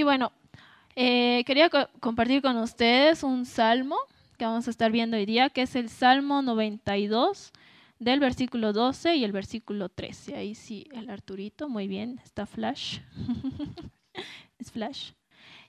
[0.00, 0.32] Y bueno,
[0.96, 3.98] eh, quería compartir con ustedes un salmo
[4.38, 7.52] que vamos a estar viendo hoy día, que es el Salmo 92
[7.98, 10.36] del versículo 12 y el versículo 13.
[10.36, 13.00] Ahí sí, el Arturito, muy bien, está flash.
[14.58, 15.12] es flash.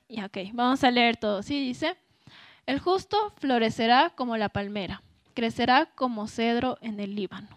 [0.08, 1.44] Y ok, vamos a leer todo.
[1.44, 1.98] Sí, dice,
[2.66, 5.04] el justo florecerá como la palmera,
[5.34, 7.50] crecerá como cedro en el Líbano.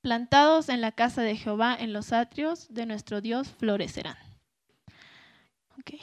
[0.00, 4.29] Plantados en la casa de Jehová, en los atrios de nuestro Dios, florecerán.
[5.80, 5.94] Ok.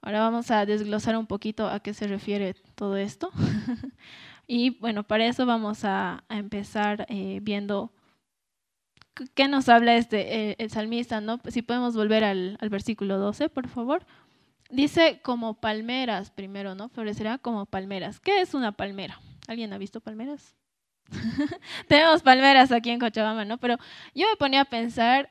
[0.00, 3.30] Ahora vamos a desglosar un poquito a qué se refiere todo esto.
[4.46, 7.92] y bueno, para eso vamos a, empezar eh, viendo
[9.34, 11.40] qué nos habla este, eh, el salmista, ¿no?
[11.48, 14.06] Si podemos volver al, al versículo 12, por favor.
[14.70, 16.88] Dice como palmeras primero, ¿no?
[16.88, 18.18] Florecerá como palmeras.
[18.20, 19.20] ¿Qué es una palmera?
[19.46, 20.56] ¿Alguien ha visto palmeras?
[21.88, 23.58] Tenemos palmeras aquí en Cochabamba, ¿no?
[23.58, 23.76] Pero
[24.14, 25.30] yo me ponía a pensar,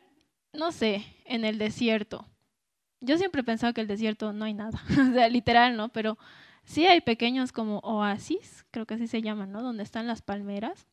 [0.53, 2.25] no sé, en el desierto.
[3.05, 5.89] Yo siempre he pensado que el desierto no hay nada, o sea, literal, ¿no?
[5.89, 6.17] Pero
[6.63, 9.61] sí hay pequeños como oasis, creo que así se llaman, ¿no?
[9.61, 10.87] Donde están las palmeras.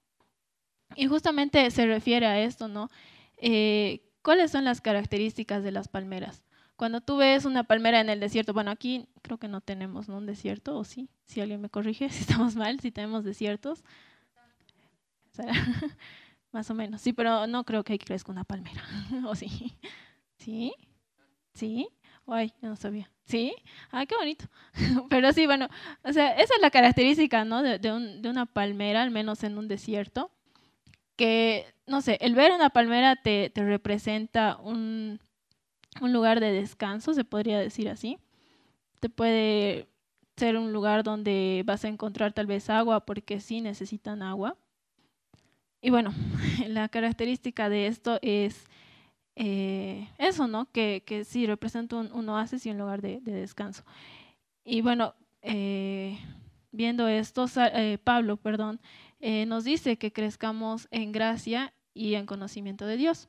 [0.94, 2.90] Y justamente se refiere a esto, ¿no?
[3.38, 6.44] Eh, ¿Cuáles son las características de las palmeras?
[6.76, 10.18] Cuando tú ves una palmera en el desierto, bueno, aquí creo que no tenemos ¿no?
[10.18, 13.84] un desierto, o sí, si alguien me corrige, si estamos mal, si tenemos desiertos.
[16.52, 18.82] Más o menos, sí, pero no creo que crezca una palmera,
[19.26, 19.74] ¿o sí?
[20.36, 20.74] ¿Sí?
[21.54, 21.88] ¿Sí?
[22.26, 23.10] Ay, no sabía.
[23.24, 23.54] ¿Sí?
[23.90, 24.46] Ah, qué bonito.
[25.10, 25.68] Pero sí, bueno,
[26.04, 27.62] o sea, esa es la característica, ¿no?
[27.62, 30.30] De, de, un, de una palmera, al menos en un desierto,
[31.16, 35.20] que, no sé, el ver una palmera te, te representa un,
[36.00, 38.18] un lugar de descanso, se podría decir así.
[39.00, 39.88] Te puede
[40.36, 44.56] ser un lugar donde vas a encontrar tal vez agua porque sí necesitan agua.
[45.80, 46.12] Y bueno,
[46.68, 48.66] la característica de esto es
[49.36, 50.70] eh, eso, ¿no?
[50.70, 53.84] Que, que sí representa un, oasis y un lugar de, descanso.
[54.64, 56.18] Y bueno, eh,
[56.70, 58.80] viendo esto, eh, Pablo, perdón,
[59.46, 63.28] nos dice que crezcamos en gracia y en conocimiento de Dios.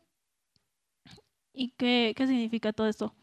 [1.54, 3.14] ¿Y qué, qué significa todo esto?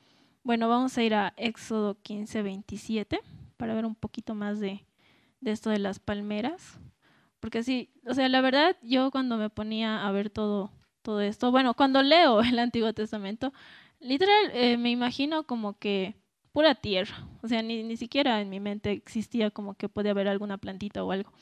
[0.44, 3.21] Bueno, vamos a ir a Éxodo 15, 27
[3.56, 4.87] para ver un poquito más de,
[5.41, 6.78] de esto de las palmeras.
[7.41, 10.71] Porque sí, o sea, la verdad, yo cuando me ponía a ver todo,
[11.03, 13.53] todo esto, bueno, cuando leo el Antiguo Testamento,
[14.00, 16.15] literal eh, me imagino como que
[16.53, 17.27] pura tierra.
[17.43, 21.05] O sea, ni, ni siquiera en mi mente existía como que podía haber alguna plantita
[21.05, 21.33] o algo.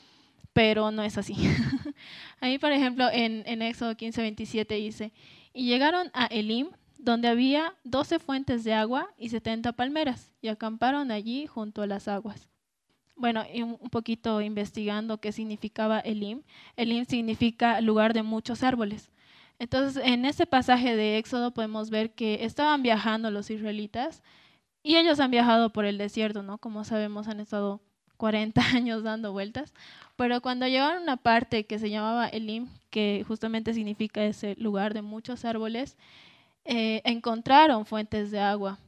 [0.53, 1.35] Pero no es así.
[2.39, 5.13] Ahí, por ejemplo, en, en Éxodo 15, 27 dice,
[5.53, 11.11] y llegaron a Elim, donde había doce fuentes de agua y setenta palmeras, y acamparon
[11.11, 12.49] allí junto a las aguas.
[13.15, 16.43] Bueno, un poquito investigando qué significaba Elim.
[16.77, 19.09] Elim significa lugar de muchos árboles.
[19.59, 24.23] Entonces, en ese pasaje de Éxodo podemos ver que estaban viajando los israelitas
[24.83, 26.57] y ellos han viajado por el desierto, ¿no?
[26.57, 27.81] Como sabemos, han estado
[28.17, 29.73] 40 años dando vueltas,
[30.15, 34.93] pero cuando llegaron a una parte que se llamaba Elim, que justamente significa ese lugar
[34.93, 35.97] de muchos árboles,
[36.65, 38.79] eh, encontraron fuentes de agua.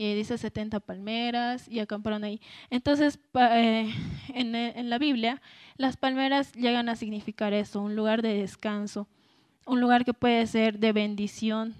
[0.00, 2.40] Y dice 70 palmeras y acamparon ahí.
[2.70, 3.92] Entonces, eh,
[4.32, 5.42] en, en la Biblia,
[5.76, 9.08] las palmeras llegan a significar eso, un lugar de descanso,
[9.68, 11.74] un lugar que puede ser de bendición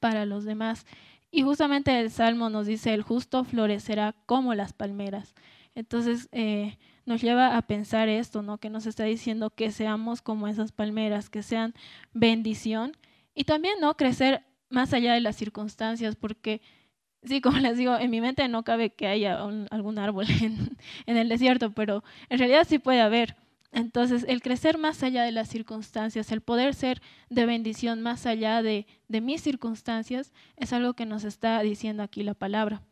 [0.00, 0.86] para los demás.
[1.30, 5.34] Y justamente el Salmo nos dice, el justo florecerá como las palmeras.
[5.74, 8.58] Entonces eh, nos lleva a pensar esto, ¿no?
[8.58, 11.74] Que nos está diciendo que seamos como esas palmeras, que sean
[12.12, 12.96] bendición
[13.34, 13.96] y también, ¿no?
[13.96, 16.62] Crecer más allá de las circunstancias, porque
[17.24, 19.38] sí, como les digo, en mi mente no cabe que haya
[19.70, 20.76] algún árbol en,
[21.06, 23.36] en, el desierto, pero en realidad sí puede haber.
[23.74, 28.62] Entonces, el crecer más allá de las circunstancias, el poder ser de bendición más allá
[28.62, 32.82] de, de mis circunstancias, es algo que nos está diciendo aquí la palabra.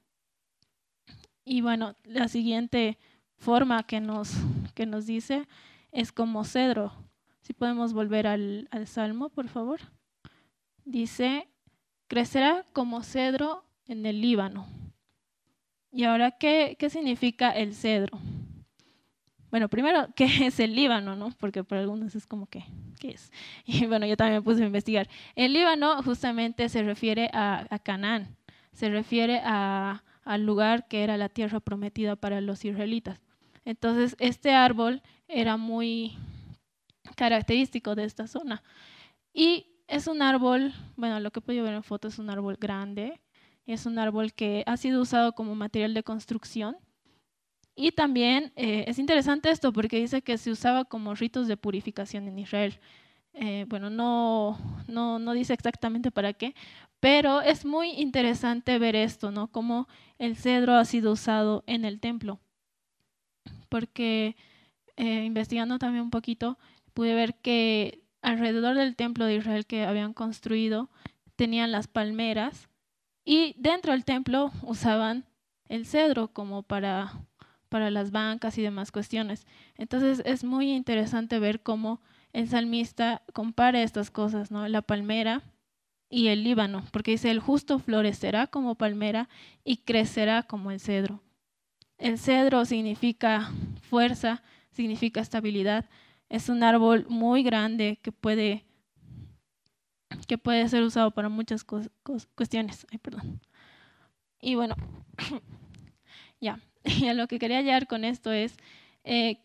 [1.44, 2.98] Y bueno, la siguiente
[3.36, 4.32] forma que nos,
[4.74, 5.46] que nos dice
[5.92, 6.92] es como cedro.
[7.42, 9.80] Si podemos volver al, al Salmo, por favor.
[10.84, 11.48] Dice,
[12.08, 14.66] crecerá como cedro en el Líbano.
[15.92, 18.18] Y ahora, ¿qué, qué significa el cedro?
[19.52, 21.14] Bueno, primero, ¿qué es el Líbano?
[21.14, 21.30] ¿no?
[21.38, 22.64] Porque para algunos es como que,
[22.98, 23.30] ¿qué es?
[23.66, 25.08] Y bueno, yo también me puse a investigar.
[25.36, 28.36] El Líbano justamente se refiere a, a Canaán,
[28.72, 33.20] se refiere a, al lugar que era la tierra prometida para los israelitas.
[33.64, 36.16] Entonces, este árbol era muy
[37.14, 38.62] característico de esta zona.
[39.32, 42.56] Y es un árbol, bueno, lo que he podido ver en foto es un árbol
[42.58, 43.20] grande,
[43.66, 46.76] es un árbol que ha sido usado como material de construcción.
[47.74, 52.28] Y también eh, es interesante esto porque dice que se usaba como ritos de purificación
[52.28, 52.78] en Israel.
[53.34, 54.58] Eh, bueno, no,
[54.88, 56.54] no, no dice exactamente para qué,
[57.00, 59.48] pero es muy interesante ver esto, ¿no?
[59.48, 59.88] Cómo
[60.18, 62.40] el cedro ha sido usado en el templo.
[63.68, 64.36] Porque
[64.96, 66.58] eh, investigando también un poquito,
[66.92, 70.90] pude ver que alrededor del templo de Israel que habían construido
[71.36, 72.68] tenían las palmeras
[73.24, 75.24] y dentro del templo usaban
[75.68, 77.24] el cedro como para,
[77.72, 79.46] para las bancas y demás cuestiones.
[79.76, 82.02] Entonces es muy interesante ver cómo
[82.34, 84.68] el salmista compara estas cosas, ¿no?
[84.68, 85.42] La palmera
[86.10, 89.30] y el Líbano, porque dice, el justo florecerá como palmera
[89.64, 91.22] y crecerá como el cedro.
[91.96, 95.88] El cedro significa fuerza, significa estabilidad.
[96.28, 98.66] Es un árbol muy grande que puede,
[100.28, 102.86] que puede ser usado para muchas cuestiones.
[102.90, 103.40] Ay, perdón.
[104.42, 104.74] Y bueno,
[106.42, 108.56] ya, y a lo que quería llegar con esto es,
[109.04, 109.38] eh,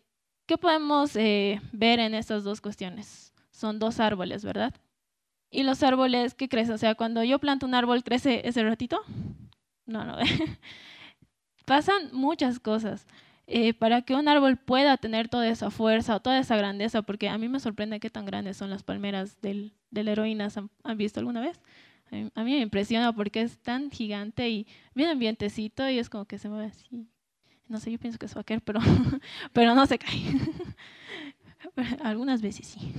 [0.46, 3.34] ¿qué podemos eh, ver en estas dos cuestiones?
[3.52, 4.74] Son dos árboles, ¿verdad?
[5.50, 6.76] Y los árboles, ¿qué crecen?
[6.76, 9.00] O sea, cuando yo planto un árbol, ¿crece ese ratito?
[9.86, 10.18] No, no.
[11.66, 13.08] Pasan muchas cosas.
[13.50, 17.30] Eh, para que un árbol pueda tener toda esa fuerza o toda esa grandeza, porque
[17.30, 20.50] a mí me sorprende qué tan grandes son las palmeras del, de la heroína,
[20.84, 21.62] ¿han, visto alguna vez?
[22.12, 26.40] A mí me impresiona porque es tan gigante y bien ambientecito y es como que
[26.40, 27.08] se mueve así.
[27.68, 28.80] No sé, yo pienso que es vaquero, pero,
[29.54, 30.24] pero no se cae.
[32.02, 32.94] Algunas veces sí.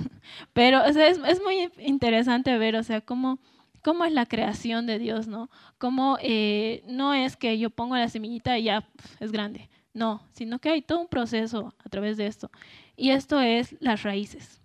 [0.52, 3.38] Pero es, es, muy interesante ver, o sea, cómo,
[3.82, 5.50] cómo es la creación de Dios, ¿no?
[5.78, 8.87] Cómo eh, no es que yo pongo la semillita y ya
[9.20, 9.70] es grande.
[9.94, 12.50] No, sino que hay todo un proceso a través de esto.
[12.96, 14.60] Y esto es las raíces.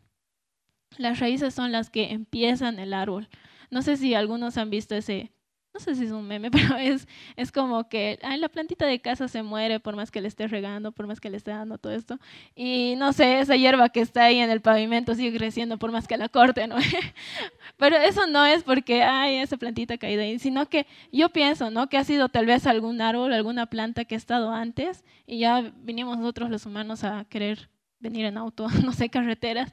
[0.97, 3.29] Las raíces son las que empiezan el árbol.
[3.73, 5.31] No sé si algunos han visto ese,
[5.73, 8.99] no sé si es un meme, pero es, es como que ay, la plantita de
[8.99, 11.77] casa se muere por más que le esté regando, por más que le esté dando
[11.79, 12.19] todo esto.
[12.55, 16.07] Y no sé, esa hierba que está ahí en el pavimento sigue creciendo por más
[16.07, 16.75] que la corte, ¿no?
[17.77, 21.71] pero eso no es porque, ay, esa plantita ha caído ahí, sino que yo pienso,
[21.71, 21.89] ¿no?
[21.89, 25.73] Que ha sido tal vez algún árbol, alguna planta que ha estado antes y ya
[25.81, 27.69] vinimos nosotros los humanos a querer
[27.99, 29.71] venir en auto, no sé, carreteras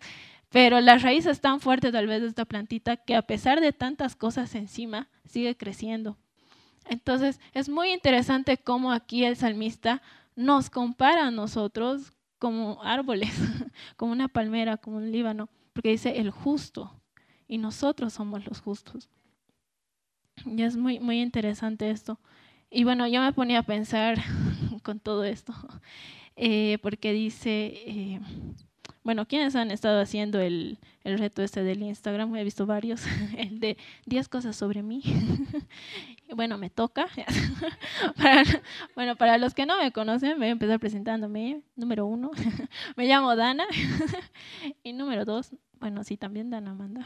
[0.51, 3.73] pero la raíz es tan fuerte tal vez de esta plantita que a pesar de
[3.73, 6.19] tantas cosas encima, sigue creciendo.
[6.87, 10.03] Entonces es muy interesante cómo aquí el salmista
[10.35, 13.31] nos compara a nosotros como árboles,
[13.97, 17.01] como una palmera, como un líbano, porque dice el justo
[17.47, 19.09] y nosotros somos los justos.
[20.45, 22.19] Y es muy, muy interesante esto.
[22.71, 24.19] Y bueno, yo me ponía a pensar
[24.83, 25.55] con todo esto,
[26.37, 27.73] eh, porque dice...
[27.87, 28.21] Eh,
[29.03, 32.37] bueno, ¿quiénes han estado haciendo el, el, reto este del Instagram?
[32.37, 33.03] He visto varios,
[33.39, 35.03] el de 10 cosas sobre mí.
[36.35, 37.07] bueno, me toca.
[38.95, 41.63] bueno, para los que no me conocen, voy a empezar presentándome.
[41.77, 42.31] Número uno,
[42.97, 43.65] me llamo Dana.
[44.83, 47.03] y número dos, bueno, sí, también Dana manda.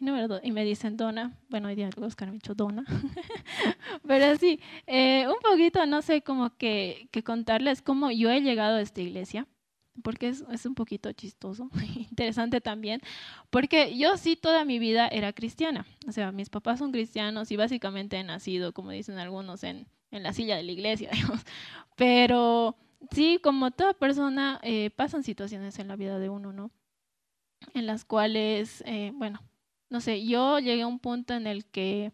[0.00, 1.38] y número dos, y me dicen Dona.
[1.48, 2.84] Bueno, hoy día Oscar me dicho Dona.
[4.04, 4.58] Pero sí,
[4.88, 9.00] eh, un poquito, no sé, como que, que contarles cómo yo he llegado a esta
[9.00, 9.46] iglesia
[10.02, 11.68] porque es, es, un poquito chistoso,
[12.10, 13.00] interesante también,
[13.50, 17.56] porque yo sí toda mi vida era cristiana, o sea, mis papás son cristianos y
[17.56, 21.40] básicamente he nacido, como dicen algunos, en, en la silla de la iglesia, digamos,
[21.96, 22.76] pero
[23.10, 26.70] sí, como toda persona, eh, pasan situaciones en la vida de uno, ¿no?
[27.74, 29.40] En las cuales, eh, bueno,
[29.90, 32.12] no sé, yo llegué a un punto en el que,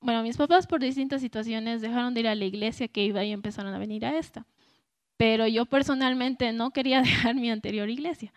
[0.00, 3.32] bueno, mis papás por distintas situaciones dejaron de ir a la iglesia que iba y
[3.32, 4.46] empezaron a venir a esta
[5.18, 8.32] pero yo personalmente no quería dejar mi anterior iglesia.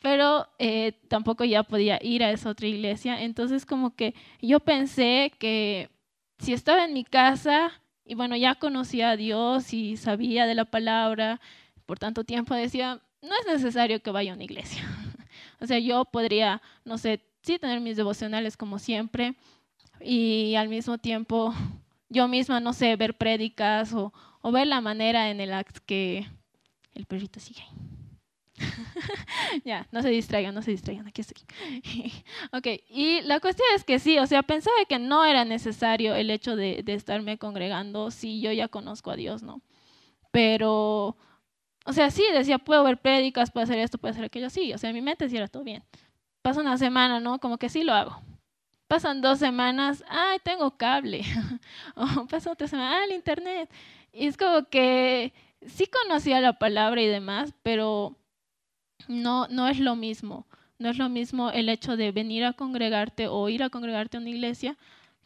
[0.00, 3.20] Pero eh, tampoco ya podía ir a esa otra iglesia.
[3.20, 5.90] Entonces como que yo pensé que
[6.38, 7.72] si estaba en mi casa
[8.04, 11.40] y bueno, ya conocía a Dios y sabía de la palabra
[11.84, 14.82] por tanto tiempo, decía, no es necesario que vaya a una iglesia.
[15.60, 19.34] o sea, yo podría, no sé, sí tener mis devocionales como siempre
[20.00, 21.52] y al mismo tiempo
[22.08, 24.12] yo misma, no sé, ver prédicas o,
[24.48, 26.26] o ver la manera en la que
[26.94, 27.62] el perrito sigue
[29.64, 31.36] ya, no se distraigan, no se distraigan, aquí estoy.
[32.52, 36.30] ok, y la cuestión es que sí, o sea, pensaba que no era necesario el
[36.30, 39.60] hecho de, de, estarme congregando si yo ya conozco a Dios, ¿no?
[40.32, 41.16] Pero,
[41.84, 44.78] o sea, sí, decía, puedo ver prédicas, puedo hacer esto, puedo hacer aquello, sí, o
[44.78, 45.84] sea, en mi mente sí era todo bien.
[46.42, 47.38] Pasa una semana, ¿no?
[47.38, 48.20] Como que sí lo hago.
[48.88, 51.22] Pasan dos semanas, ay, tengo cable.
[51.94, 53.70] o pasa otra semana, ah, el internet.
[54.12, 55.32] Y es como que
[55.66, 58.16] sí conocía la palabra y demás, pero
[59.06, 60.46] no, no es lo mismo.
[60.78, 64.20] No es lo mismo el hecho de venir a congregarte o ir a congregarte a
[64.20, 64.76] una iglesia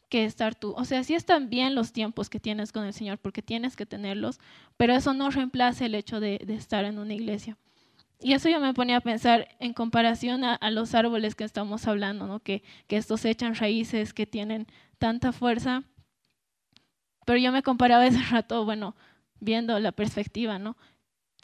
[0.08, 0.74] que estar tú.
[0.76, 3.86] O sea, sí están bien los tiempos que tienes con el Señor, porque tienes que
[3.86, 4.40] tenerlos,
[4.76, 7.56] pero eso no reemplaza el hecho de, estar en una iglesia.
[8.20, 12.26] Y eso yo me ponía a pensar en comparación a, los árboles que estamos hablando,
[12.26, 12.40] ¿no?
[12.40, 14.66] que, que estos echan raíces, que tienen
[14.98, 15.82] tanta fuerza.
[17.24, 18.94] Pero yo me comparaba ese rato, bueno,
[19.40, 20.76] viendo la perspectiva, ¿no?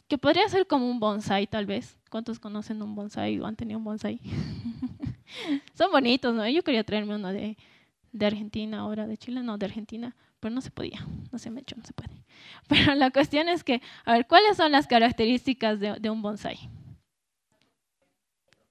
[0.07, 1.97] Que podría ser como un bonsai, tal vez.
[2.09, 4.19] ¿Cuántos conocen un bonsai o han tenido un bonsai?
[5.75, 6.47] Son bonitos, ¿no?
[6.47, 7.57] Yo quería traerme uno de,
[8.11, 11.61] de Argentina, ahora de Chile, no, de Argentina, pero no se podía, no se me
[11.61, 12.23] echó, no se puede.
[12.67, 16.57] Pero la cuestión es que, a ver, ¿cuáles son las características de, de un bonsai?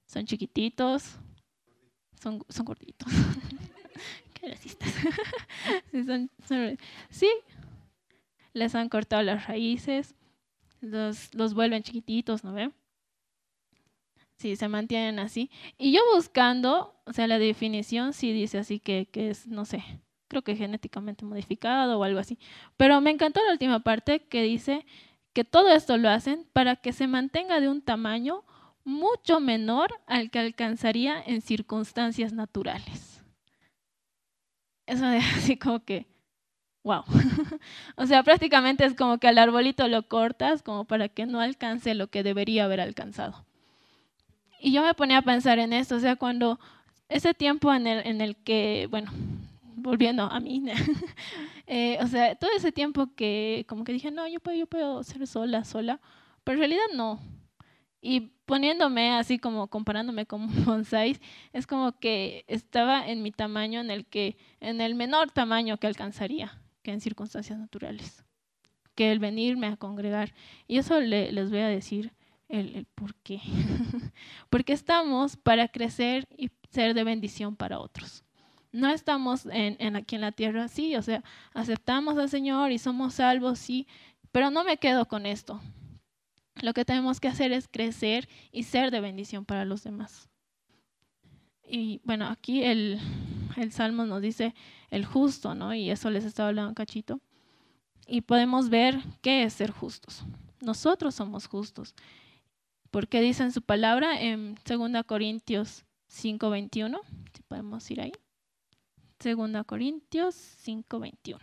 [0.07, 1.17] Son chiquititos,
[2.19, 3.11] son, son gorditos.
[4.39, 4.93] Qué racistas.
[7.09, 7.29] sí,
[8.53, 10.15] les han cortado las raíces,
[10.81, 12.71] los, los vuelven chiquititos, ¿no ve?
[14.37, 15.51] Sí, se mantienen así.
[15.77, 19.83] Y yo buscando, o sea, la definición sí dice así que, que es, no sé,
[20.29, 22.39] creo que genéticamente modificado o algo así.
[22.77, 24.85] Pero me encantó la última parte que dice
[25.33, 28.45] que todo esto lo hacen para que se mantenga de un tamaño
[28.85, 33.08] mucho menor al que alcanzaría en circunstancias naturales.
[34.89, 36.07] Eso es así como que,
[36.83, 37.03] wow.
[37.95, 41.93] o sea, prácticamente es como que al arbolito lo cortas como para que no alcance
[41.93, 43.45] lo que debería haber alcanzado.
[44.59, 46.59] Y yo me ponía a pensar en esto, o sea, cuando
[47.07, 49.11] ese tiempo en el, en el que, bueno,
[49.75, 50.63] volviendo a mí,
[51.67, 55.03] eh, o sea, todo ese tiempo que como que dije, no, yo puedo, yo puedo
[55.03, 55.99] ser sola, sola,
[56.43, 57.19] pero en realidad no.
[58.01, 61.17] Y poniéndome así como comparándome con bonsai,
[61.53, 65.87] es como que estaba en mi tamaño en el que, en el menor tamaño que
[65.87, 68.23] alcanzaría, que en circunstancias naturales,
[68.95, 70.33] que el venirme a congregar.
[70.67, 72.13] Y eso les voy a decir
[72.49, 73.39] el, por qué.
[74.49, 78.25] Porque estamos para crecer y ser de bendición para otros.
[78.71, 83.15] No estamos en, aquí en la tierra, sí, o sea, aceptamos al Señor y somos
[83.15, 83.87] salvos, sí,
[84.31, 85.59] pero no me quedo con esto.
[86.61, 90.29] Lo que tenemos que hacer es crecer y ser de bendición para los demás.
[91.63, 92.99] Y bueno, aquí el,
[93.57, 94.53] el Salmo nos dice
[94.89, 95.73] el justo, ¿no?
[95.73, 97.21] Y eso les estaba hablando un cachito.
[98.07, 100.23] Y podemos ver qué es ser justos.
[100.61, 101.95] Nosotros somos justos
[102.91, 106.99] porque dice en su palabra en 2 Corintios 5:21,
[107.33, 108.11] si podemos ir ahí.
[109.23, 111.39] 2 Corintios 5:21.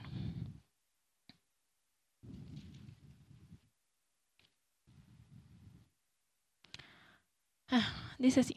[8.19, 8.57] Dice así,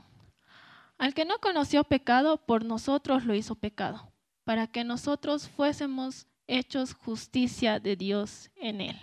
[0.98, 4.12] al que no conoció pecado, por nosotros lo hizo pecado,
[4.44, 8.98] para que nosotros fuésemos hechos justicia de Dios en él.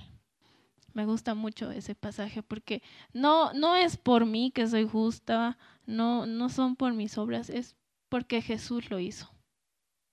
[0.92, 2.82] Me gusta mucho ese pasaje porque
[3.12, 7.76] no, no es por mí que soy justa, no, no son por mis obras, es
[8.08, 9.30] porque Jesús lo hizo.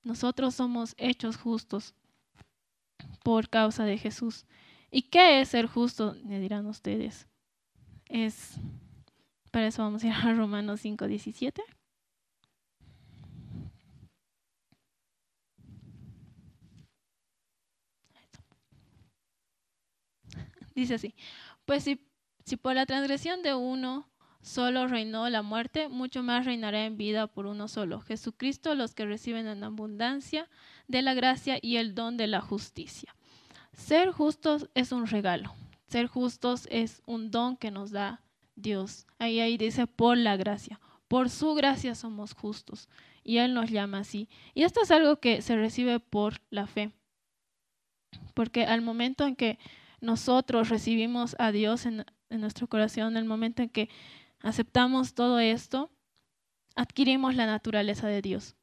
[0.03, 1.95] Nosotros somos hechos justos
[3.23, 4.45] por causa de Jesús.
[4.91, 6.15] ¿Y qué es ser justo?
[6.23, 7.27] Me dirán ustedes.
[8.09, 8.55] Es,
[9.53, 11.63] para eso vamos a ir a Romanos 5, 17.
[20.73, 21.13] Dice así,
[21.65, 22.03] pues si,
[22.43, 24.09] si por la transgresión de uno
[24.41, 29.05] solo reinó la muerte, mucho más reinará en vida por uno solo, Jesucristo, los que
[29.05, 30.49] reciben en abundancia
[30.87, 33.15] de la gracia y el don de la justicia.
[33.71, 35.53] Ser justos es un regalo,
[35.85, 38.23] ser justos es un don que nos da
[38.55, 39.07] Dios.
[39.19, 42.89] Ahí, ahí dice por la gracia, por su gracia somos justos
[43.23, 44.29] y Él nos llama así.
[44.53, 46.91] Y esto es algo que se recibe por la fe,
[48.33, 49.59] porque al momento en que
[50.01, 53.89] nosotros recibimos a Dios en, nuestro corazón, en el momento en que
[54.41, 55.91] aceptamos todo esto,
[56.75, 58.55] adquirimos la naturaleza de Dios.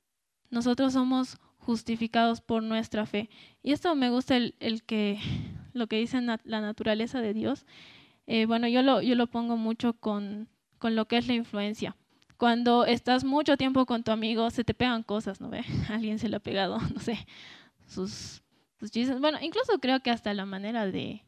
[0.50, 3.30] Nosotros somos justificados por nuestra fe.
[3.62, 5.18] Y esto me gusta el, que
[5.72, 7.64] lo que dice la naturaleza de Dios.
[8.32, 11.96] Eh, bueno, yo lo, yo lo pongo mucho con, con lo que es la influencia.
[12.36, 15.64] Cuando estás mucho tiempo con tu amigo, se te pegan cosas, ¿no ve?
[15.88, 17.26] Alguien se le ha pegado, no sé,
[17.88, 18.44] sus,
[18.78, 19.18] sus chistes.
[19.20, 21.24] Bueno, incluso creo que hasta la manera de,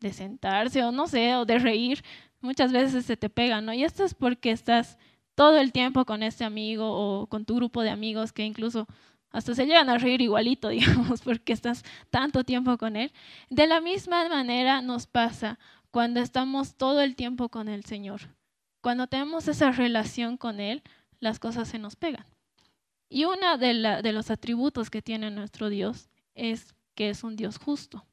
[0.00, 2.04] de sentarse o no sé, o de reír,
[2.42, 3.72] muchas veces se te pega, ¿no?
[3.72, 4.98] Y esto es porque estás
[5.34, 8.86] todo el tiempo con este amigo o con tu grupo de amigos que incluso
[9.30, 13.10] hasta se llegan a reír igualito, digamos, porque estás tanto tiempo con él.
[13.48, 15.58] De la misma manera nos pasa
[15.90, 18.36] cuando estamos todo el tiempo con el Señor.
[18.80, 20.82] Cuando tenemos esa relación con Él,
[21.18, 22.26] las cosas se nos pegan.
[23.08, 23.74] Y uno de,
[24.12, 28.06] los atributos que tiene nuestro Dios es que es un Dios justo.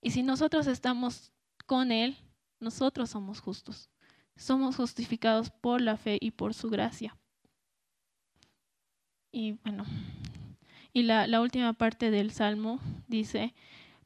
[0.00, 1.32] Y si nosotros estamos
[1.66, 2.16] con Él,
[2.60, 3.90] nosotros somos justos.
[4.36, 7.16] Somos justificados por la fe y por su gracia.
[9.32, 9.84] Y bueno,
[10.92, 13.54] y la última parte del Salmo dice,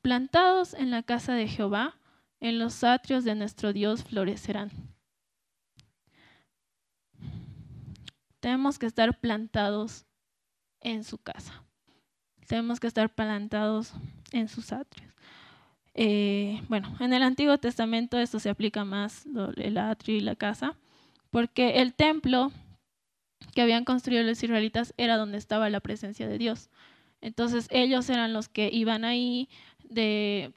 [0.02, 1.96] plantados en la casa de Jehová,
[2.44, 4.70] en los atrios de nuestro Dios florecerán.
[8.38, 10.04] Tenemos que estar plantados
[10.82, 11.64] en su casa.
[12.46, 13.94] Tenemos que estar plantados
[14.30, 15.10] en sus atrios.
[15.94, 19.24] Eh, bueno, en el Antiguo Testamento esto se aplica más,
[19.56, 20.76] el atrio y la casa,
[21.30, 22.52] porque el templo
[23.54, 26.68] que habían construido los israelitas era donde estaba la presencia de Dios.
[27.24, 29.48] Entonces ellos eran los que iban ahí,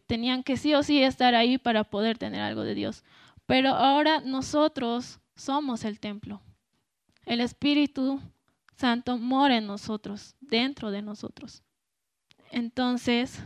[0.06, 3.06] tenían que sí o sí estar ahí para poder tener algo de Dios.
[3.46, 6.42] Pero ahora nosotros somos el templo.
[7.26, 8.20] El Espíritu
[8.76, 11.64] Santo mora en nosotros, dentro de nosotros.
[12.52, 13.40] Entonces,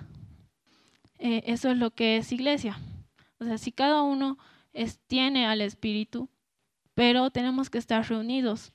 [1.20, 2.80] eh, eso es lo que es iglesia.
[3.40, 4.40] O sea, si cada uno
[5.06, 6.28] tiene al Espíritu,
[6.96, 8.74] pero tenemos que estar reunidos.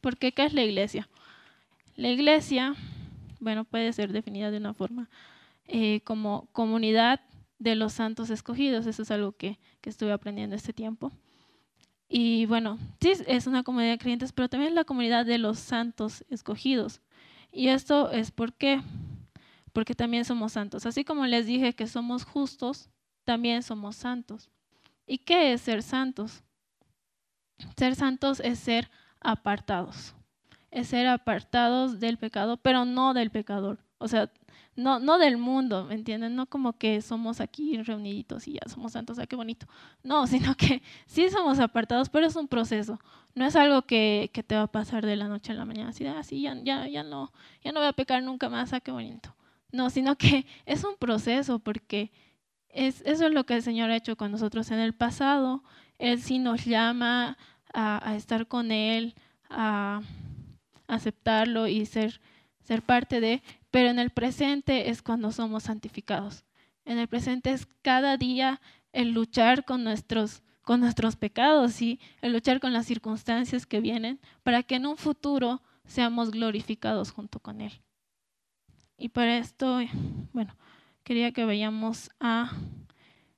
[0.00, 1.08] Porque ¿qué es la iglesia?
[1.96, 2.74] La iglesia,
[3.40, 5.08] bueno, puede ser definida de una forma
[5.66, 7.20] eh, como comunidad
[7.58, 8.86] de los santos escogidos.
[8.86, 11.12] Eso es algo que, que estuve aprendiendo este tiempo.
[12.08, 16.24] Y bueno, sí, es una comunidad de creyentes, pero también la comunidad de los santos
[16.28, 17.00] escogidos.
[17.52, 18.82] Y esto es porque,
[19.72, 20.86] porque también somos santos.
[20.86, 22.90] Así como les dije que somos justos,
[23.24, 24.50] también somos santos.
[25.06, 26.42] ¿Y qué es ser santos?
[27.76, 30.14] Ser santos es ser apartados.
[30.74, 33.78] Es ser apartados del pecado, pero no del pecador.
[33.98, 34.28] O sea,
[34.76, 36.34] no, no del mundo, ¿me entienden?
[36.34, 39.66] No como que somos aquí reuniditos y ya somos santos, ¿a qué bonito.
[40.02, 42.98] No, sino que sí somos apartados, pero es un proceso.
[43.34, 45.90] No es algo que, que te va a pasar de la noche a la mañana,
[45.90, 48.90] así, ah, ya, ya, ya, no, ya no voy a pecar nunca más, ¿a qué
[48.90, 49.34] bonito.
[49.70, 52.10] No, sino que es un proceso porque
[52.68, 55.62] es, eso es lo que el Señor ha hecho con nosotros en el pasado.
[55.98, 57.38] Él sí nos llama
[57.72, 59.14] a, a estar con Él,
[59.48, 60.00] a
[60.86, 62.20] aceptarlo y ser,
[62.60, 66.44] ser parte de, pero en el presente es cuando somos santificados.
[66.84, 68.60] En el presente es cada día
[68.92, 74.20] el luchar con nuestros, con nuestros pecados y el luchar con las circunstancias que vienen
[74.42, 77.72] para que en un futuro seamos glorificados junto con Él.
[78.96, 79.80] Y para esto,
[80.32, 80.56] bueno,
[81.02, 82.52] quería que vayamos a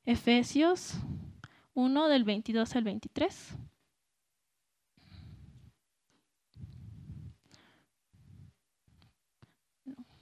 [0.05, 0.95] Efesios
[1.75, 3.57] 1 del 22 al 23.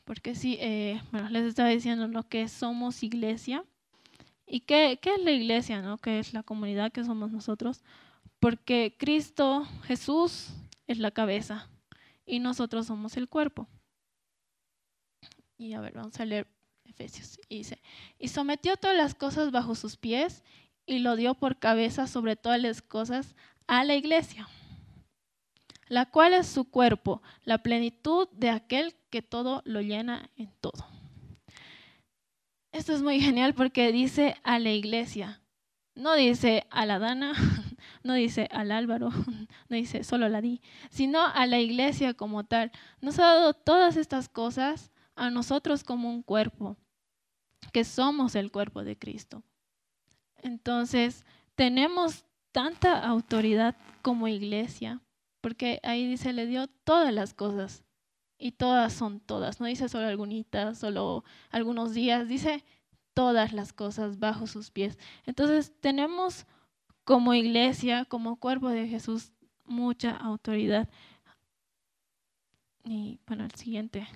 [0.05, 3.65] Porque sí, eh, bueno, les estaba diciendo lo que somos iglesia.
[4.47, 5.81] ¿Y qué, qué, es la iglesia?
[5.81, 5.97] ¿no?
[5.99, 7.83] ¿Qué es la comunidad que somos nosotros?
[8.39, 10.51] Porque Cristo, Jesús,
[10.87, 11.69] es la cabeza
[12.27, 13.67] y nosotros somos el cuerpo.
[15.57, 16.47] Y a ver, vamos a leer
[16.85, 17.41] Efesios.
[17.49, 17.81] Y dice,
[18.19, 20.45] y sometió todas las cosas bajo sus pies
[20.85, 23.35] y lo dio por cabeza sobre todas las cosas
[23.67, 24.47] a la iglesia
[25.89, 30.87] la cual es su cuerpo, la plenitud de aquel que todo lo llena en todo.
[32.73, 35.41] Esto es muy genial porque dice a la iglesia,
[35.95, 37.33] no dice a la Dana,
[38.03, 39.11] no dice al Álvaro,
[39.69, 42.73] no dice solo la Di, sino a la iglesia como tal.
[43.01, 46.77] Nos ha dado todas estas cosas a nosotros como un cuerpo,
[47.73, 49.43] que somos el cuerpo de Cristo.
[50.43, 55.01] Entonces, tenemos tanta autoridad como iglesia
[55.45, 57.85] porque ahí dice, le dio todas las cosas
[58.39, 62.65] y todas son todas, no dice solo algunitas, solo algunos días, dice
[63.13, 64.99] todas las cosas bajo sus pies.
[65.27, 66.47] Entonces tenemos
[67.05, 69.33] como iglesia, como cuerpo de Jesús,
[69.67, 70.89] mucha autoridad.
[72.83, 74.09] Y bueno, el siguiente,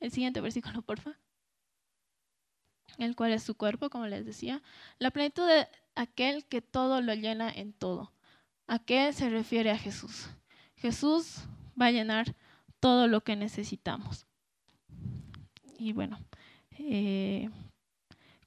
[0.00, 1.16] el siguiente versículo, porfa.
[2.98, 4.64] El cual es su cuerpo, como les decía.
[4.98, 8.12] La plenitud de aquel que todo lo llena en todo.
[8.66, 10.28] ¿A qué se refiere a Jesús?
[10.76, 11.46] Jesús
[11.80, 12.34] va a llenar
[12.80, 14.26] todo lo que necesitamos.
[15.78, 16.18] Y bueno,
[16.78, 17.50] eh,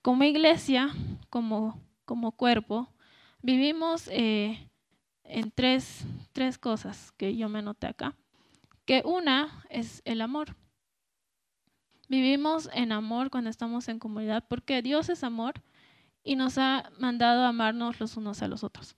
[0.01, 0.89] como iglesia,
[1.29, 2.89] como, como cuerpo,
[3.41, 4.69] vivimos eh,
[5.23, 8.15] en tres, tres cosas que yo me noté acá.
[8.85, 10.55] Que una es el amor.
[12.07, 15.61] Vivimos en amor cuando estamos en comunidad porque Dios es amor
[16.23, 18.95] y nos ha mandado a amarnos los unos a los otros.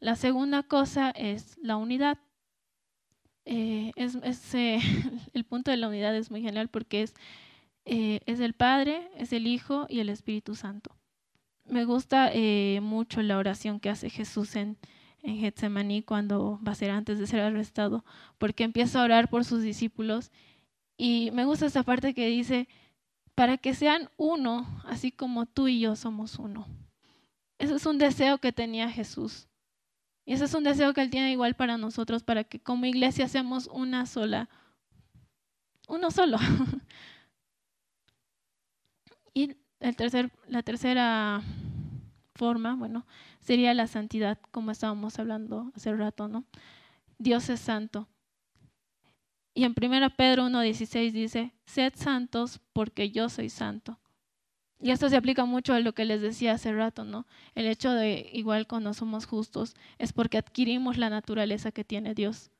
[0.00, 2.18] La segunda cosa es la unidad.
[3.50, 4.14] Eh, es,
[4.54, 4.78] eh,
[5.32, 7.14] el punto de la unidad es muy genial porque es,
[7.86, 10.94] eh, es el Padre, es el Hijo y el Espíritu Santo.
[11.64, 12.30] Me gusta
[12.80, 14.76] mucho la oración que hace Jesús en,
[15.22, 18.04] en Getsemaní cuando va a ser antes de ser arrestado,
[18.38, 20.30] porque empieza a orar por sus discípulos
[20.96, 22.68] y me gusta esta parte que dice,
[23.34, 26.66] para que sean uno, así como tú y yo somos uno.
[27.58, 29.48] Ese es un deseo que tenía Jesús.
[30.28, 33.28] Y ese es un deseo que Él tiene igual para nosotros, para que como iglesia
[33.28, 34.50] seamos una sola,
[35.88, 36.36] uno solo.
[39.32, 41.40] y el tercer, la tercera
[42.34, 43.06] forma, bueno,
[43.40, 46.44] sería la santidad, como estábamos hablando hace rato, ¿no?
[47.16, 48.06] Dios es santo.
[49.54, 53.98] Y en 1 Pedro 1.16 dice, sed santos porque yo soy santo.
[54.80, 57.26] Y esto se aplica mucho a lo que les decía hace rato, ¿no?
[57.54, 62.52] El hecho de, igual cuando somos justos, es porque adquirimos la naturaleza que tiene Dios.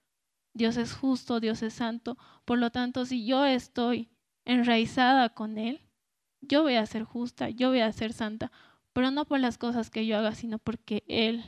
[0.53, 2.19] Dios es justo, Dios es santo.
[2.45, 4.09] Por lo tanto, si yo estoy
[4.45, 5.81] enraizada con Él,
[6.41, 8.51] yo voy a ser justa, yo voy a ser santa,
[8.93, 11.45] pero no por las cosas que yo haga, sino porque Él,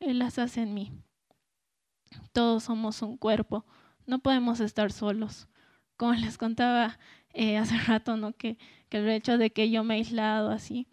[0.00, 0.92] Él las hace en mí.
[2.32, 3.66] Todos somos un cuerpo,
[4.06, 5.48] no podemos estar solos.
[5.98, 6.98] Como les contaba
[7.32, 8.32] eh, hace rato, ¿no?
[8.32, 10.86] Que, que, el hecho de que yo me he aislado así,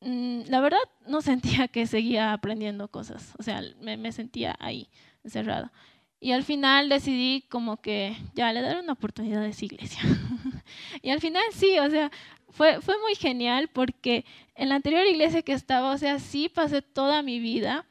[0.00, 4.88] mm, la verdad no sentía que seguía aprendiendo cosas, o sea, me, me sentía ahí,
[5.24, 5.72] encerrada.
[6.20, 10.02] Y al final decidí como que ya le daré una oportunidad a esa iglesia.
[11.02, 12.10] y al final sí, o sea,
[12.48, 14.24] fue, fue muy genial porque
[14.56, 17.86] en la anterior iglesia que estaba, o sea, sí pasé toda mi vida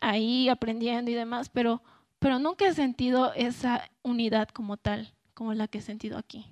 [0.00, 1.82] ahí aprendiendo y demás, pero
[2.18, 6.46] pero nunca he sentido esa unidad como tal, como la que he sentido aquí.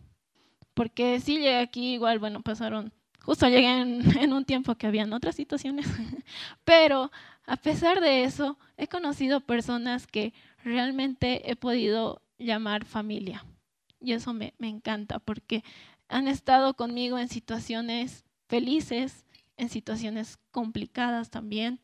[0.75, 5.37] Porque sí llegué aquí, igual, bueno, pasaron, justo llegué en, un tiempo que habían otras
[5.37, 5.87] situaciones,
[6.65, 7.11] pero
[7.47, 10.33] a pesar de eso, he conocido personas que
[10.63, 13.45] realmente he podido llamar familia.
[14.01, 15.65] Y eso me, me encanta, porque
[16.09, 19.25] han estado conmigo en situaciones felices,
[19.57, 21.81] en situaciones complicadas también,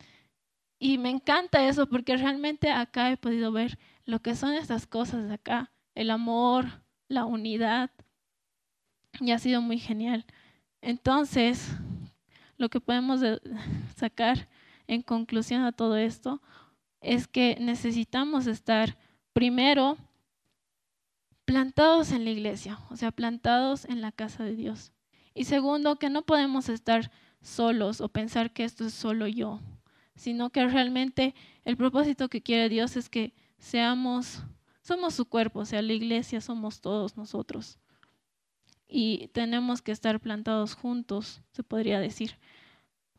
[0.83, 5.29] y me encanta eso porque realmente acá he podido ver lo que son estas cosas
[5.29, 7.91] de acá, el amor, la unidad,
[9.19, 10.25] y ha sido muy genial.
[10.83, 11.73] Entonces,
[12.57, 13.21] lo que podemos
[13.97, 14.49] sacar
[14.87, 16.41] en conclusión a todo esto
[17.01, 18.99] es que necesitamos estar
[19.33, 19.97] primero
[21.51, 24.93] plantados en la iglesia, o sea, plantados en la casa de Dios.
[25.35, 29.61] Y segundo, que no podemos estar solos o pensar que esto es solo yo,
[30.15, 34.45] sino que realmente el propósito que quiere Dios es que seamos,
[34.81, 37.80] somos su cuerpo, o sea, la iglesia somos todos nosotros.
[38.91, 42.39] Y tenemos que estar plantados juntos, se podría decir.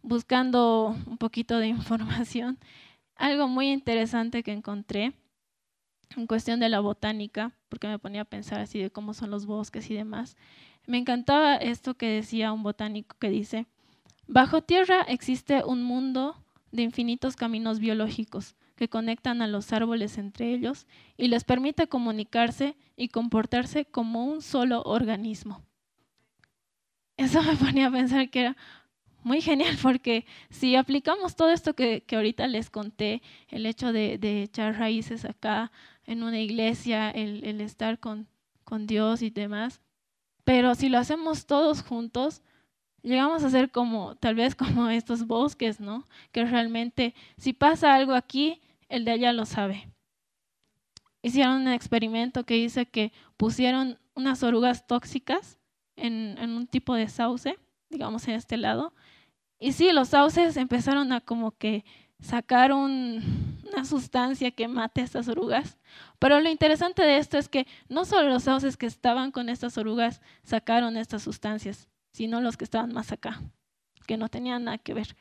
[0.02, 2.60] Buscando un poquito de información,
[3.16, 5.14] algo muy interesante que encontré
[6.18, 9.46] en cuestión de la botánica, porque me ponía a pensar así de cómo son los
[9.46, 10.36] bosques y demás.
[10.88, 13.66] Me encantaba esto que decía un botánico que dice,
[14.28, 16.36] bajo tierra existe un mundo
[16.72, 22.76] de infinitos caminos biológicos que conectan a los árboles entre ellos y les permite comunicarse
[22.96, 25.62] y comportarse como un solo organismo.
[27.16, 28.58] Eso me ponía a pensar que era
[29.22, 34.80] muy genial porque si aplicamos todo esto que, ahorita les conté, el hecho de, echar
[34.80, 35.72] raíces acá
[36.08, 38.28] en una iglesia, el, el estar con,
[38.64, 39.80] con Dios y demás,
[40.44, 42.42] pero si lo hacemos todos juntos,
[43.04, 46.08] llegamos a ser como, tal vez como estos bosques, ¿no?
[46.32, 48.60] Que realmente, si pasa algo aquí,
[48.92, 49.90] el de allá lo sabe.
[51.24, 55.58] Hicieron un experimento que dice que pusieron unas orugas tóxicas
[55.96, 57.58] en, un tipo de sauce,
[57.90, 58.94] digamos en este lado,
[59.60, 61.86] y sí, los sauces empezaron a como que
[62.20, 65.78] sacar una sustancia que mate a estas orugas.
[66.18, 69.78] Pero lo interesante de esto es que no solo los sauces que estaban con estas
[69.78, 73.40] orugas sacaron estas sustancias, sino los que estaban más acá,
[74.08, 75.16] que no tenían nada que ver.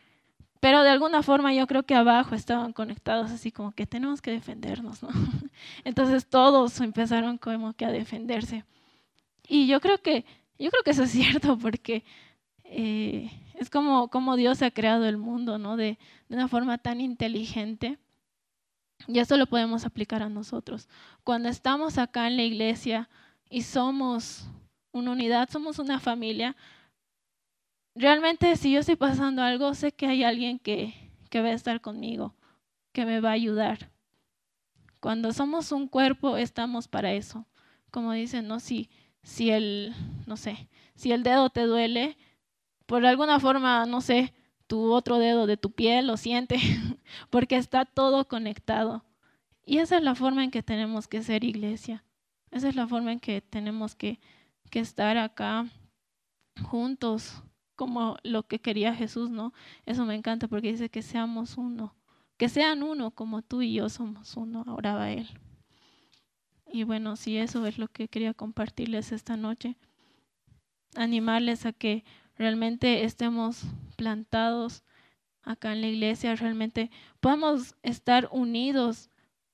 [0.61, 4.31] Pero de alguna forma yo creo que abajo estaban conectados así como que tenemos que
[4.31, 5.09] defendernos, ¿no?
[5.85, 8.65] Entonces todos empezaron como que a defenderse.
[9.49, 10.27] Y yo creo que,
[10.59, 12.05] yo creo que eso es cierto porque
[12.65, 15.77] eh, es como, como Dios ha creado el mundo, ¿no?
[15.77, 17.99] De, de una forma tan inteligente.
[19.07, 20.89] Y eso lo podemos aplicar a nosotros.
[21.25, 23.09] Cuando estamos acá en la iglesia
[23.49, 24.47] y somos
[24.93, 26.55] una unidad, somos una familia,
[27.95, 30.95] realmente si yo estoy pasando algo, sé que hay alguien que,
[31.29, 32.35] que va a estar conmigo,
[32.93, 33.91] que me va a ayudar.
[35.01, 37.47] Cuando somos un cuerpo, estamos para eso.
[37.91, 38.61] Como dicen, ¿no?
[38.61, 38.91] Si,
[39.23, 39.95] si el,
[40.27, 42.17] no sé, si el dedo te duele,
[42.87, 44.35] por alguna forma, no sé,
[44.67, 46.57] tu otro dedo de tu piel lo siente,
[47.31, 49.05] porque está todo conectado.
[49.65, 52.05] Y esa es la forma en que tenemos que ser iglesia.
[52.51, 54.21] Esa es la forma en que tenemos que,
[54.71, 55.67] que estar acá
[56.63, 57.43] juntos,
[57.81, 59.55] como lo que quería Jesús, ¿no?
[59.87, 61.97] Eso me encanta porque dice que seamos uno,
[62.37, 65.27] que sean uno como tú y yo somos uno, oraba Él.
[66.71, 69.79] Y bueno, sí, eso es lo que quería compartirles esta noche.
[70.95, 72.05] Animarles a que
[72.37, 73.63] realmente estemos
[73.97, 74.85] plantados
[75.43, 76.91] acá en la iglesia, realmente
[77.21, 79.09] podamos estar unidos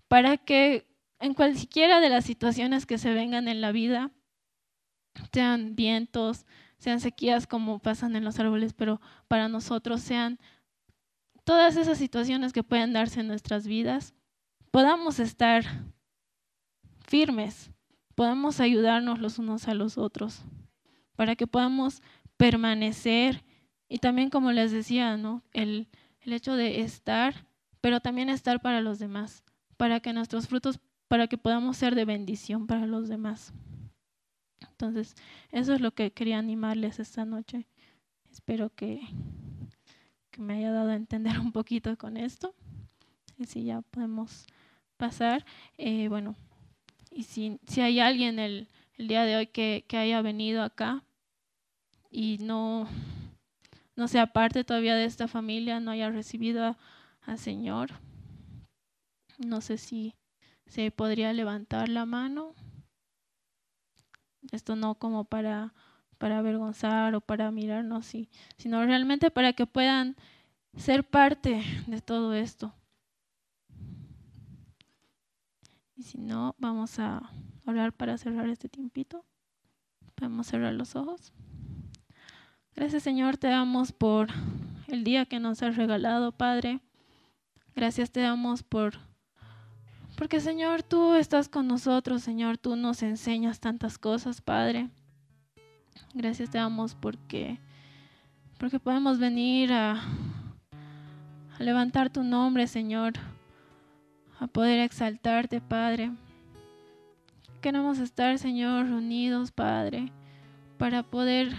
[0.09, 0.85] para que
[1.21, 4.11] en cualquiera de las situaciones que se vengan en la vida,
[5.33, 6.45] sean vientos,
[6.79, 10.39] sean sequías como pasan en los árboles, pero para nosotros sean
[11.45, 14.15] todas esas situaciones que pueden darse en nuestras vidas,
[14.71, 15.65] podamos estar
[17.07, 17.71] firmes,
[18.15, 20.43] podamos ayudarnos los unos a los otros,
[21.15, 22.03] para que podamos
[22.37, 23.45] permanecer
[23.89, 25.43] y también, como les decía, ¿no?
[25.53, 25.89] el,
[26.21, 27.47] el hecho de estar,
[27.81, 29.45] pero también estar para los demás,
[29.77, 33.53] para que nuestros frutos, para que podamos ser de bendición para los demás.
[34.79, 35.15] Entonces,
[35.53, 37.67] eso es lo que quería animarles esta noche.
[38.31, 39.01] Espero que,
[40.31, 42.55] que me haya dado a entender un poquito con esto.
[43.39, 44.47] Y si ya podemos
[44.99, 45.47] pasar.
[45.79, 46.37] Eh, bueno,
[47.11, 51.03] y si, si hay alguien el, el día de hoy que, que haya venido acá
[52.11, 52.87] y no,
[53.95, 56.77] no sea parte todavía de esta familia, no haya recibido
[57.23, 57.93] al Señor,
[59.39, 60.15] no sé si
[60.67, 62.55] se podría levantar la mano.
[64.53, 65.75] Esto no como para,
[66.19, 68.13] para avergonzar o para mirarnos,
[68.57, 70.17] sino realmente para que puedan
[70.77, 72.75] ser parte de todo esto.
[75.97, 77.31] Y si no, vamos a
[77.65, 79.25] orar para cerrar este tiempito.
[80.15, 81.33] Podemos cerrar los ojos.
[82.75, 84.29] Gracias Señor, te damos por
[84.89, 86.81] el día que nos has regalado, Padre.
[87.75, 89.06] Gracias te damos por
[90.17, 94.89] porque Señor, tú estás con nosotros, Señor, tú nos enseñas tantas cosas, Padre.
[96.15, 97.59] Gracias te damos porque
[98.59, 103.13] porque podemos venir a, a levantar tu nombre, Señor,
[104.41, 106.11] a poder exaltarte, Padre.
[107.61, 110.11] Queremos estar, Señor, unidos, Padre,
[110.79, 111.55] para poder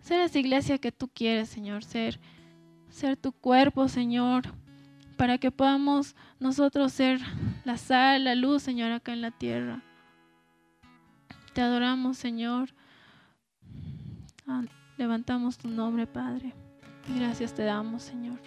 [0.00, 2.18] ser esa iglesia que tú quieres, Señor, ser,
[2.88, 4.54] ser tu cuerpo, Señor,
[5.18, 7.20] para que podamos nosotros ser
[7.64, 9.82] la sal, la luz, Señor, acá en la tierra.
[11.52, 12.70] Te adoramos, Señor.
[14.46, 14.62] Ah,
[14.96, 16.54] levantamos tu nombre, Padre.
[17.16, 18.38] Gracias te damos, Señor.